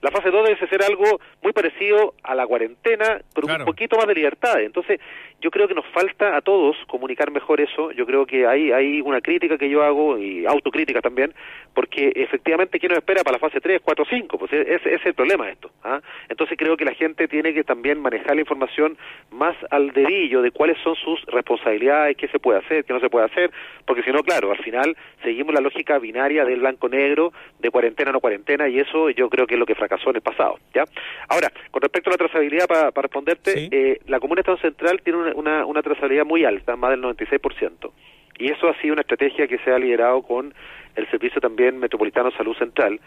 la 0.00 0.10
fase 0.10 0.30
2 0.30 0.48
debe 0.48 0.68
ser 0.68 0.82
algo 0.82 1.20
muy 1.42 1.52
parecido 1.52 2.14
a 2.22 2.34
la 2.34 2.46
cuarentena, 2.46 3.20
pero 3.34 3.46
un 3.46 3.64
poquito 3.66 3.96
más 3.96 4.06
de 4.06 4.14
libertad. 4.14 4.60
Entonces, 4.60 4.98
yo 5.40 5.50
creo 5.50 5.68
que 5.68 5.74
nos 5.74 5.84
falta 5.88 6.36
a 6.36 6.40
todos 6.40 6.76
comunicar 6.86 7.30
mejor 7.30 7.60
eso. 7.60 7.92
Yo 7.92 8.06
creo 8.06 8.24
que 8.24 8.46
hay, 8.46 8.72
hay 8.72 9.00
una 9.02 9.20
crítica 9.20 9.58
que 9.58 9.68
yo 9.68 9.82
hago 9.82 10.16
y 10.16 10.46
autocrítica 10.46 11.02
también, 11.02 11.34
porque 11.74 12.12
efectivamente, 12.14 12.78
¿quién 12.78 12.90
nos 12.90 12.98
espera 12.98 13.22
para 13.22 13.36
la 13.36 13.40
fase 13.40 13.60
3, 13.60 13.82
4, 13.84 14.04
5? 14.08 14.38
Pues 14.38 14.52
ese 14.52 14.94
es 14.94 15.04
el 15.04 15.14
problema 15.14 15.46
de 15.46 15.52
esto. 15.52 15.70
¿ah? 15.84 16.00
Entonces, 16.30 16.56
creo 16.56 16.78
que 16.78 16.86
la 16.86 16.94
gente 16.94 17.28
tiene 17.28 17.52
que 17.52 17.64
también 17.64 18.00
manejar 18.00 18.34
la 18.34 18.40
información 18.40 18.96
más 19.30 19.56
al 19.70 19.92
dedillo 19.92 20.19
de 20.28 20.50
cuáles 20.50 20.76
son 20.82 20.94
sus 20.96 21.24
responsabilidades, 21.26 22.16
qué 22.16 22.28
se 22.28 22.38
puede 22.38 22.58
hacer, 22.58 22.84
qué 22.84 22.92
no 22.92 23.00
se 23.00 23.08
puede 23.08 23.26
hacer, 23.26 23.50
porque 23.86 24.02
si 24.02 24.10
no, 24.10 24.22
claro, 24.22 24.50
al 24.50 24.58
final 24.58 24.96
seguimos 25.22 25.54
la 25.54 25.60
lógica 25.60 25.98
binaria 25.98 26.44
del 26.44 26.60
blanco-negro, 26.60 27.32
de 27.58 27.70
cuarentena 27.70 28.12
no 28.12 28.20
cuarentena, 28.20 28.68
y 28.68 28.78
eso 28.78 29.10
yo 29.10 29.30
creo 29.30 29.46
que 29.46 29.54
es 29.54 29.60
lo 29.60 29.66
que 29.66 29.74
fracasó 29.74 30.10
en 30.10 30.16
el 30.16 30.22
pasado. 30.22 30.58
¿ya? 30.74 30.84
Ahora, 31.28 31.50
con 31.70 31.82
respecto 31.82 32.10
a 32.10 32.12
la 32.12 32.18
trazabilidad, 32.18 32.66
para, 32.66 32.90
responderte, 32.90 33.68
eh, 33.70 34.00
la 34.06 34.20
Comuna 34.20 34.40
Estado 34.40 34.58
Central 34.58 35.00
tiene 35.02 35.32
una, 35.32 35.64
una, 35.64 35.82
trazabilidad 35.82 36.26
muy 36.26 36.44
alta, 36.44 36.76
más 36.76 36.90
del 36.90 37.02
96%. 37.02 37.90
Y 38.38 38.50
eso 38.50 38.68
ha 38.68 38.80
sido 38.80 38.92
una 38.94 39.02
estrategia 39.02 39.46
que 39.46 39.58
se 39.58 39.70
ha 39.70 39.78
liderado 39.78 40.22
con 40.22 40.54
el 40.96 41.10
Servicio 41.10 41.40
también 41.40 41.78
Metropolitano 41.78 42.30
Salud 42.32 42.56
Central. 42.56 43.00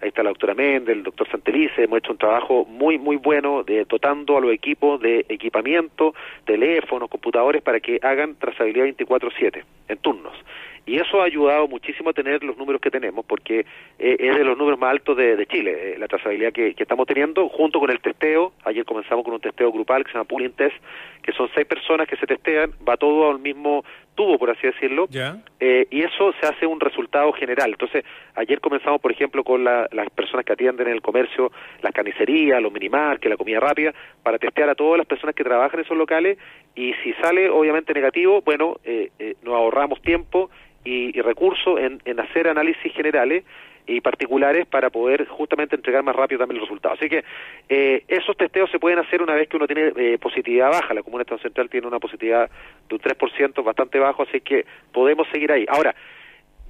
Ahí 0.00 0.08
está 0.08 0.22
la 0.22 0.30
doctora 0.30 0.54
Méndez, 0.54 0.96
el 0.96 1.02
doctor 1.02 1.28
Santelice, 1.28 1.82
hemos 1.82 1.98
hecho 1.98 2.12
un 2.12 2.18
trabajo 2.18 2.64
muy, 2.64 2.98
muy 2.98 3.16
bueno 3.16 3.64
de 3.64 3.84
dotando 3.84 4.36
a 4.36 4.40
los 4.40 4.52
equipos 4.52 5.00
de 5.00 5.26
equipamiento, 5.28 6.14
teléfonos, 6.44 7.10
computadores 7.10 7.62
para 7.62 7.80
que 7.80 7.98
hagan 8.02 8.36
trazabilidad 8.36 8.86
24-7 8.86 9.64
en 9.88 9.98
turnos. 9.98 10.34
Y 10.88 10.96
eso 10.96 11.20
ha 11.20 11.26
ayudado 11.26 11.68
muchísimo 11.68 12.08
a 12.10 12.12
tener 12.14 12.42
los 12.42 12.56
números 12.56 12.80
que 12.80 12.90
tenemos, 12.90 13.22
porque 13.26 13.66
eh, 13.98 14.16
es 14.18 14.38
de 14.38 14.42
los 14.42 14.56
números 14.56 14.80
más 14.80 14.92
altos 14.92 15.18
de, 15.18 15.46
Chile, 15.46 15.92
eh, 15.92 15.98
la 15.98 16.08
trazabilidad 16.08 16.50
que, 16.50 16.74
estamos 16.78 17.06
teniendo, 17.06 17.46
junto 17.50 17.78
con 17.78 17.90
el 17.90 18.00
testeo. 18.00 18.54
Ayer 18.64 18.86
comenzamos 18.86 19.22
con 19.22 19.34
un 19.34 19.40
testeo 19.40 19.70
grupal 19.70 20.02
que 20.02 20.12
se 20.12 20.14
llama 20.14 20.24
Pooling 20.24 20.52
Test, 20.52 20.76
que 21.22 21.32
son 21.32 21.50
seis 21.54 21.66
personas 21.66 22.08
que 22.08 22.16
se 22.16 22.26
testean, 22.26 22.72
va 22.88 22.96
todo 22.96 23.30
al 23.30 23.38
mismo 23.38 23.84
tubo, 24.14 24.38
por 24.38 24.48
así 24.48 24.66
decirlo, 24.66 25.06
eh, 25.60 25.86
y 25.90 26.00
eso 26.00 26.32
se 26.40 26.46
hace 26.46 26.64
un 26.64 26.80
resultado 26.80 27.32
general. 27.34 27.70
Entonces, 27.70 28.02
ayer 28.34 28.58
comenzamos, 28.58 28.98
por 29.02 29.12
ejemplo, 29.12 29.44
con 29.44 29.62
las 29.64 30.10
personas 30.16 30.46
que 30.46 30.54
atienden 30.54 30.86
en 30.86 30.94
el 30.94 31.02
comercio, 31.02 31.52
las 31.82 31.92
carnicerías, 31.92 32.62
los 32.62 32.72
minimarques, 32.72 33.28
la 33.28 33.36
comida 33.36 33.60
rápida, 33.60 33.92
para 34.22 34.38
testear 34.38 34.70
a 34.70 34.74
todas 34.74 34.96
las 34.96 35.06
personas 35.06 35.34
que 35.34 35.44
trabajan 35.44 35.80
en 35.80 35.84
esos 35.84 35.98
locales, 35.98 36.38
y 36.74 36.94
si 37.04 37.12
sale 37.22 37.50
obviamente 37.50 37.92
negativo, 37.92 38.40
bueno, 38.40 38.76
nos 39.42 39.54
ahorramos 39.54 40.00
tiempo 40.00 40.50
y, 40.88 41.20
recursos 41.20 41.78
en, 41.78 42.20
hacer 42.20 42.48
análisis 42.48 42.92
generales 42.92 43.44
y 43.86 44.00
particulares 44.00 44.66
para 44.66 44.90
poder 44.90 45.26
justamente 45.26 45.76
entregar 45.76 46.02
más 46.02 46.14
rápido 46.14 46.40
también 46.40 46.60
los 46.60 46.68
resultados. 46.68 46.98
Así 46.98 47.08
que 47.08 47.24
eh, 47.68 48.04
esos 48.08 48.36
testeos 48.36 48.70
se 48.70 48.78
pueden 48.78 48.98
hacer 48.98 49.22
una 49.22 49.34
vez 49.34 49.48
que 49.48 49.56
uno 49.56 49.66
tiene 49.66 49.92
eh, 49.96 50.18
positividad 50.18 50.70
baja. 50.70 50.94
La 50.94 51.02
Comuna 51.02 51.24
Central 51.42 51.70
tiene 51.70 51.86
una 51.86 51.98
positividad 51.98 52.50
de 52.88 52.94
un 52.94 53.00
3% 53.00 53.64
bastante 53.64 53.98
bajo, 53.98 54.22
así 54.22 54.40
que 54.40 54.66
podemos 54.92 55.26
seguir 55.32 55.52
ahí. 55.52 55.64
Ahora, 55.68 55.94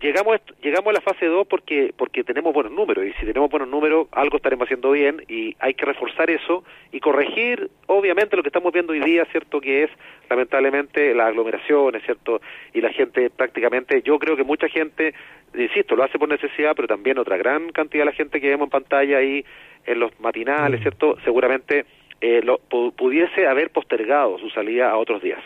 llegamos 0.01 0.41
llegamos 0.63 0.91
a 0.91 0.93
la 0.93 1.01
fase 1.01 1.27
2 1.27 1.47
porque 1.47 1.93
porque 1.97 2.25
tenemos 2.25 2.53
buenos 2.53 2.73
números 2.73 3.05
y 3.07 3.13
si 3.15 3.27
tenemos 3.27 3.51
buenos 3.51 3.69
números 3.69 4.09
algo 4.13 4.37
estaremos 4.37 4.67
haciendo 4.67 4.93
bien 4.93 5.23
y 5.29 5.57
hay 5.59 5.75
que 5.75 5.85
reforzar 5.85 6.31
eso 6.31 6.65
y 6.93 7.01
corregir 7.01 7.71
obviamente 7.87 8.37
lo 8.37 8.43
que 8.43 8.49
estamos 8.49 8.73
viendo 8.73 8.93
hoy 8.93 9.01
día 9.01 9.25
cierto 9.27 9.61
que 9.61 9.85
es 9.85 9.91
lamentablemente 10.31 11.15
las 11.15 11.29
aglomeraciones 11.29 12.03
cierto 12.05 12.41
y 12.73 12.81
la 12.81 12.93
gente 12.93 13.31
prácticamente 13.31 14.03
yo 14.03 14.19
creo 14.19 14.37
que 14.37 14.45
mucha 14.45 14.69
gente 14.69 15.15
insisto 15.55 15.97
lo 15.97 16.05
hace 16.05 16.19
por 16.19 16.29
necesidad 16.29 16.75
pero 16.77 16.87
también 16.89 17.19
otra 17.19 17.37
gran 17.37 17.71
cantidad 17.71 18.03
de 18.03 18.11
la 18.11 18.17
gente 18.17 18.41
que 18.41 18.49
vemos 18.49 18.67
en 18.67 18.71
pantalla 18.71 19.19
ahí 19.19 19.45
en 19.87 20.01
los 20.01 20.19
matinales 20.21 20.81
mm. 20.81 20.83
cierto 20.83 21.17
seguramente 21.25 21.87
eh, 22.21 22.41
lo, 22.43 22.59
pudiese 22.59 23.47
haber 23.47 23.71
postergado 23.71 24.39
su 24.39 24.51
salida 24.51 24.91
a 24.91 24.97
otros 24.97 25.23
días 25.23 25.41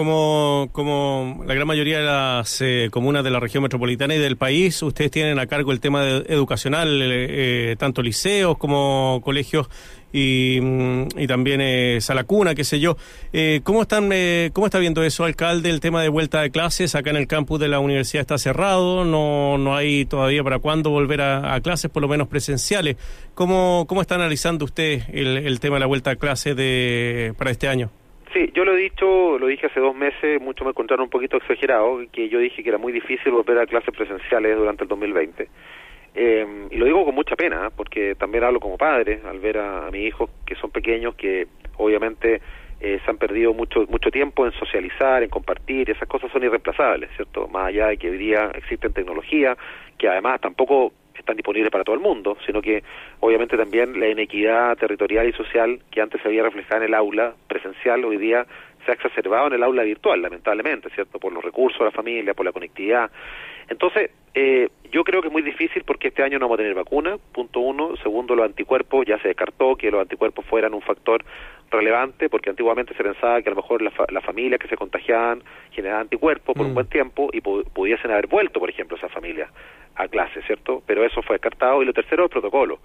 como, 0.00 0.70
como 0.72 1.44
la 1.46 1.52
gran 1.52 1.66
mayoría 1.66 1.98
de 1.98 2.04
las 2.04 2.62
eh, 2.62 2.88
comunas 2.90 3.22
de 3.22 3.30
la 3.30 3.38
región 3.38 3.62
metropolitana 3.62 4.14
y 4.14 4.18
del 4.18 4.38
país, 4.38 4.82
ustedes 4.82 5.10
tienen 5.10 5.38
a 5.38 5.46
cargo 5.46 5.72
el 5.72 5.80
tema 5.80 6.08
educacional, 6.08 7.00
eh, 7.02 7.76
tanto 7.78 8.00
liceos 8.00 8.56
como 8.56 9.20
colegios 9.22 9.68
y, 10.10 10.58
mm, 10.58 11.26
también 11.28 11.60
eh, 11.60 11.98
sala 12.00 12.24
cuna, 12.24 12.54
qué 12.54 12.64
sé 12.64 12.80
yo. 12.80 12.96
Eh, 13.34 13.60
¿cómo, 13.62 13.82
están, 13.82 14.08
¿Cómo 14.54 14.66
está 14.66 14.78
viendo 14.78 15.02
eso, 15.02 15.24
alcalde, 15.24 15.68
el 15.68 15.80
tema 15.80 16.00
de 16.00 16.08
vuelta 16.08 16.40
de 16.40 16.50
clases? 16.50 16.94
Acá 16.94 17.10
en 17.10 17.16
el 17.16 17.26
campus 17.26 17.60
de 17.60 17.68
la 17.68 17.78
universidad 17.78 18.22
está 18.22 18.38
cerrado, 18.38 19.04
no, 19.04 19.58
no 19.58 19.76
hay 19.76 20.06
todavía 20.06 20.42
para 20.42 20.60
cuándo 20.60 20.88
volver 20.88 21.20
a, 21.20 21.60
clases, 21.60 21.90
por 21.90 22.00
lo 22.00 22.08
menos 22.08 22.26
presenciales. 22.28 22.96
¿Cómo, 23.34 23.84
cómo 23.86 24.00
está 24.00 24.14
analizando 24.14 24.64
usted 24.64 25.02
el, 25.12 25.36
el 25.36 25.60
tema 25.60 25.76
de 25.76 25.80
la 25.80 25.86
vuelta 25.86 26.12
a 26.12 26.16
clases 26.16 26.56
de, 26.56 27.34
para 27.36 27.50
este 27.50 27.68
año? 27.68 27.90
Sí, 28.32 28.50
yo 28.54 28.64
lo 28.64 28.76
he 28.76 28.80
dicho, 28.80 29.38
lo 29.38 29.48
dije 29.48 29.66
hace 29.66 29.80
dos 29.80 29.96
meses, 29.96 30.40
muchos 30.40 30.64
me 30.64 30.70
encontraron 30.70 31.04
un 31.04 31.10
poquito 31.10 31.36
exagerado, 31.36 32.00
que 32.12 32.28
yo 32.28 32.38
dije 32.38 32.62
que 32.62 32.68
era 32.68 32.78
muy 32.78 32.92
difícil 32.92 33.32
volver 33.32 33.58
a 33.58 33.66
clases 33.66 33.92
presenciales 33.94 34.56
durante 34.56 34.84
el 34.84 34.88
2020. 34.88 35.48
Eh, 36.14 36.68
y 36.70 36.76
lo 36.76 36.86
digo 36.86 37.04
con 37.04 37.14
mucha 37.14 37.34
pena, 37.34 37.66
¿eh? 37.66 37.70
porque 37.74 38.14
también 38.14 38.44
hablo 38.44 38.60
como 38.60 38.78
padre, 38.78 39.20
al 39.24 39.40
ver 39.40 39.58
a, 39.58 39.90
mis 39.90 40.06
hijos 40.08 40.30
que 40.46 40.54
son 40.54 40.70
pequeños, 40.70 41.16
que 41.16 41.48
obviamente 41.76 42.40
eh, 42.80 43.00
se 43.04 43.10
han 43.10 43.18
perdido 43.18 43.52
mucho 43.52 43.84
mucho 43.88 44.10
tiempo 44.10 44.46
en 44.46 44.52
socializar, 44.52 45.24
en 45.24 45.28
compartir, 45.28 45.90
esas 45.90 46.08
cosas 46.08 46.30
son 46.30 46.44
irreemplazables, 46.44 47.10
¿cierto? 47.16 47.48
Más 47.48 47.68
allá 47.68 47.88
de 47.88 47.96
que 47.96 48.10
hoy 48.10 48.18
día 48.18 48.50
existen 48.54 48.92
tecnología, 48.92 49.56
que 49.98 50.08
además 50.08 50.40
tampoco 50.40 50.92
están 51.14 51.36
disponibles 51.36 51.70
para 51.70 51.84
todo 51.84 51.94
el 51.94 52.00
mundo, 52.00 52.36
sino 52.46 52.62
que 52.62 52.82
obviamente 53.20 53.56
también 53.56 53.98
la 53.98 54.08
inequidad 54.08 54.76
territorial 54.76 55.28
y 55.28 55.32
social 55.32 55.80
que 55.90 56.00
antes 56.00 56.20
se 56.22 56.28
había 56.28 56.42
reflejado 56.42 56.82
en 56.82 56.88
el 56.88 56.94
aula 56.94 57.34
presencial, 57.48 58.04
hoy 58.04 58.16
día 58.16 58.46
se 58.84 58.90
ha 58.90 58.94
exacerbado 58.94 59.48
en 59.48 59.54
el 59.54 59.62
aula 59.62 59.82
virtual, 59.82 60.22
lamentablemente, 60.22 60.90
¿cierto? 60.90 61.18
Por 61.18 61.32
los 61.32 61.44
recursos 61.44 61.78
de 61.78 61.86
la 61.86 61.90
familia, 61.90 62.34
por 62.34 62.46
la 62.46 62.52
conectividad. 62.52 63.10
Entonces, 63.68 64.10
eh, 64.34 64.68
yo 64.90 65.04
creo 65.04 65.20
que 65.20 65.28
es 65.28 65.32
muy 65.32 65.42
difícil 65.42 65.84
porque 65.84 66.08
este 66.08 66.22
año 66.22 66.38
no 66.38 66.46
vamos 66.46 66.56
a 66.56 66.62
tener 66.62 66.74
vacuna, 66.74 67.16
punto 67.32 67.60
uno. 67.60 67.96
Segundo, 68.02 68.34
los 68.34 68.46
anticuerpos, 68.46 69.06
ya 69.06 69.18
se 69.18 69.28
descartó 69.28 69.76
que 69.76 69.90
los 69.90 70.00
anticuerpos 70.00 70.44
fueran 70.46 70.74
un 70.74 70.82
factor 70.82 71.24
relevante 71.70 72.28
porque 72.28 72.50
antiguamente 72.50 72.94
se 72.94 73.02
pensaba 73.02 73.40
que 73.42 73.48
a 73.48 73.54
lo 73.54 73.62
mejor 73.62 73.82
las 73.82 73.94
la 74.10 74.20
familias 74.20 74.60
que 74.60 74.68
se 74.68 74.76
contagiaban 74.76 75.42
generaban 75.70 76.02
anticuerpos 76.02 76.54
por 76.54 76.66
un 76.66 76.72
mm. 76.72 76.74
buen 76.74 76.86
tiempo 76.88 77.30
y 77.32 77.40
pudiesen 77.40 78.10
haber 78.10 78.26
vuelto, 78.26 78.60
por 78.60 78.70
ejemplo, 78.70 78.96
esas 78.96 79.12
familias 79.12 79.50
a 79.96 80.08
clase, 80.08 80.42
¿cierto? 80.42 80.82
Pero 80.86 81.04
eso 81.04 81.22
fue 81.22 81.34
descartado. 81.34 81.82
Y 81.82 81.86
lo 81.86 81.92
tercero, 81.92 82.24
el 82.24 82.30
protocolo. 82.30 82.78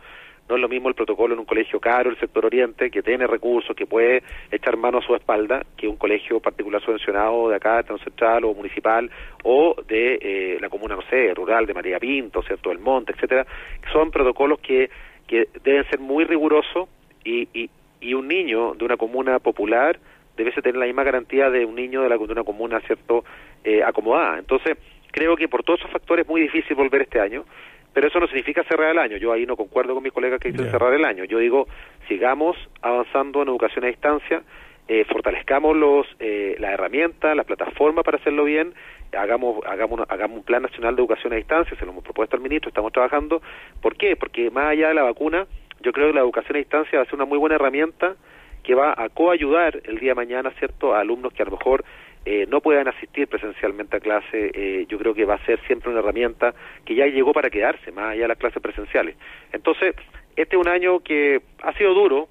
No 0.48 0.56
es 0.56 0.62
lo 0.62 0.70
mismo 0.70 0.90
el 0.90 0.96
protocolo 0.96 1.34
en 1.34 1.40
un 1.40 1.46
colegio 1.46 1.80
caro, 1.80 2.12
el 2.12 2.20
sector 2.20 2.46
oriente, 2.46 2.92
que 2.92 3.02
tiene 3.02 3.26
recursos, 3.26 3.76
que 3.76 3.88
puede 3.88 4.22
echar 4.52 4.78
mano 4.78 5.00
a 5.00 5.02
su 5.02 5.16
espalda, 5.16 5.66
que 5.76 5.88
un 5.88 5.96
colegio 5.96 6.40
particular 6.40 6.84
subvencionado 6.84 7.50
de 7.50 7.56
acá, 7.56 7.82
de 7.82 7.98
central 7.98 8.46
o 8.46 8.54
municipal, 8.54 9.10
o 9.44 9.76
de 9.88 10.20
eh, 10.22 10.58
la 10.62 10.70
comuna, 10.70 10.96
no 10.96 11.02
sé, 11.10 11.34
rural, 11.34 11.66
de 11.66 11.74
María 11.74 12.00
Pinto, 12.00 12.44
¿cierto? 12.44 12.72
El 12.72 12.78
Monte, 12.78 13.14
etcétera. 13.14 13.48
Son 13.92 14.12
protocolos 14.12 14.60
que, 14.60 14.92
que 15.26 15.48
deben 15.64 15.84
ser 15.90 16.00
muy 16.00 16.26
rigurosos 16.26 16.90
y, 17.24 17.50
y, 17.52 17.70
y 18.00 18.14
un 18.14 18.28
niño 18.28 18.74
de 18.76 18.86
una 18.86 18.98
comuna 18.98 19.40
popular 19.40 20.00
debe 20.36 20.52
tener 20.52 20.76
la 20.76 20.86
misma 20.86 21.04
garantía 21.04 21.50
de 21.50 21.66
un 21.66 21.76
niño 21.76 22.02
de, 22.02 22.10
la, 22.10 22.18
de 22.18 22.24
una 22.24 22.44
comuna, 22.44 22.80
¿cierto?, 22.82 23.24
eh, 23.64 23.84
acomodada. 23.84 24.38
Entonces, 24.38 24.78
creo 25.12 25.36
que 25.36 25.48
por 25.48 25.64
todos 25.64 25.80
esos 25.80 25.92
factores 25.92 26.26
es 26.26 26.30
muy 26.30 26.42
difícil 26.42 26.76
volver 26.76 27.04
este 27.04 27.20
año, 27.20 27.46
pero 27.94 28.08
eso 28.10 28.20
no 28.20 28.28
significa 28.28 28.64
cerrar 28.66 28.92
el 28.92 29.00
año. 29.00 29.18
Yo 29.18 29.32
ahí 29.32 29.46
no 29.46 29.56
concuerdo 29.56 29.94
con 29.94 30.04
mis 30.04 30.12
colegas 30.12 30.40
que 30.40 30.52
dicen 30.52 30.70
cerrar 30.70 30.94
el 30.94 31.06
año. 31.06 31.24
Yo 31.24 31.40
digo, 31.40 31.68
sigamos 32.10 32.58
avanzando 32.82 33.42
en 33.42 33.48
educación 33.48 33.86
a 33.86 33.88
distancia, 33.88 34.44
eh, 34.88 35.06
fortalezcamos 35.06 35.76
los, 35.76 36.06
eh, 36.20 36.58
la 36.60 36.74
herramienta, 36.74 37.34
la 37.34 37.46
plataforma 37.46 38.04
para 38.04 38.18
hacerlo 38.18 38.44
bien, 38.44 38.74
hagamos, 39.18 39.66
hagamos, 39.66 40.02
hagamos 40.10 40.40
un 40.40 40.44
plan 40.44 40.62
nacional 40.62 40.96
de 40.96 41.02
educación 41.02 41.34
a 41.34 41.38
distancia, 41.38 41.76
se 41.78 41.86
lo 41.86 41.92
hemos 41.92 42.04
propuesto 42.04 42.36
al 42.36 42.44
ministro, 42.44 42.68
estamos 42.68 42.92
trabajando. 42.92 43.42
¿Por 43.82 43.96
qué? 43.96 44.16
Porque 44.16 44.52
más 44.52 44.66
allá 44.66 44.90
de 44.90 44.94
la 44.94 45.04
vacuna, 45.04 45.48
yo 45.86 45.94
creo 45.94 46.08
que 46.08 46.16
la 46.16 46.22
educación 46.22 46.56
a 46.56 46.60
distancia 46.60 46.98
va 46.98 47.04
a 47.04 47.06
ser 47.06 47.16
una 47.16 47.26
muy 47.26 47.38
buena 47.38 47.56
herramienta 47.56 48.16
que 48.64 48.74
va 48.74 48.96
a 48.98 49.08
coayudar 49.10 49.80
el 49.84 50.00
día 50.00 50.12
de 50.12 50.16
mañana, 50.16 50.50
¿cierto?, 50.58 50.96
a 50.96 51.00
alumnos 51.00 51.32
que 51.32 51.44
a 51.44 51.46
lo 51.46 51.52
mejor 51.52 51.86
eh, 52.26 52.48
no 52.50 52.60
puedan 52.60 52.88
asistir 52.88 53.28
presencialmente 53.28 53.98
a 53.98 54.00
clase, 54.00 54.50
eh, 54.52 54.88
yo 54.90 54.98
creo 54.98 55.14
que 55.14 55.26
va 55.26 55.36
a 55.36 55.46
ser 55.46 55.60
siempre 55.68 55.92
una 55.92 56.00
herramienta 56.00 56.56
que 56.84 56.96
ya 56.96 57.06
llegó 57.06 57.34
para 57.34 57.52
quedarse, 57.52 57.92
más 57.92 58.14
allá 58.14 58.24
de 58.24 58.28
las 58.30 58.38
clases 58.40 58.64
presenciales. 58.64 59.16
Entonces, 59.52 59.96
este 60.36 60.56
es 60.56 60.60
un 60.60 60.68
año 60.68 61.02
que 61.02 61.42
ha 61.62 61.72
sido 61.74 61.94
duro, 61.94 62.30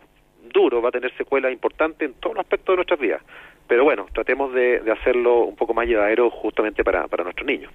duro, 0.53 0.83
va 0.83 0.89
a 0.89 0.93
tener 0.93 1.17
secuelas 1.17 1.53
importantes 1.53 2.09
en 2.09 2.15
todos 2.15 2.35
los 2.35 2.45
aspectos 2.45 2.73
de 2.73 2.77
nuestras 2.77 2.99
vidas. 2.99 3.23
Pero 3.67 3.85
bueno, 3.85 4.07
tratemos 4.13 4.53
de, 4.53 4.83
hacerlo 4.93 5.45
un 5.45 5.57
poco 5.57 5.75
más 5.75 5.87
llevadero 5.87 6.31
justamente 6.31 6.85
para, 6.85 7.09
para 7.09 7.25
nuestros 7.25 7.47
niños. 7.47 7.73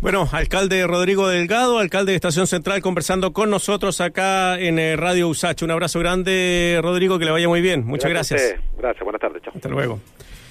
Bueno, 0.00 0.28
alcalde 0.32 0.86
Rodrigo 0.86 1.28
Delgado, 1.28 1.78
alcalde 1.78 2.12
de 2.12 2.16
Estación 2.16 2.46
Central, 2.46 2.80
conversando 2.82 3.32
con 3.32 3.50
nosotros 3.50 4.00
acá 4.00 4.58
en 4.58 4.78
eh, 4.78 4.96
Radio 4.96 5.28
USACH. 5.28 5.62
Un 5.62 5.72
abrazo 5.72 5.98
grande, 5.98 6.78
Rodrigo, 6.82 7.18
que 7.18 7.24
le 7.24 7.32
vaya 7.32 7.48
muy 7.48 7.60
bien. 7.60 7.84
Muchas 7.84 8.10
gracias. 8.10 8.56
Gracias, 8.76 9.02
buenas 9.02 9.20
tardes. 9.20 9.42
Chao. 9.42 9.52
Hasta 9.54 9.68
luego. 9.68 9.98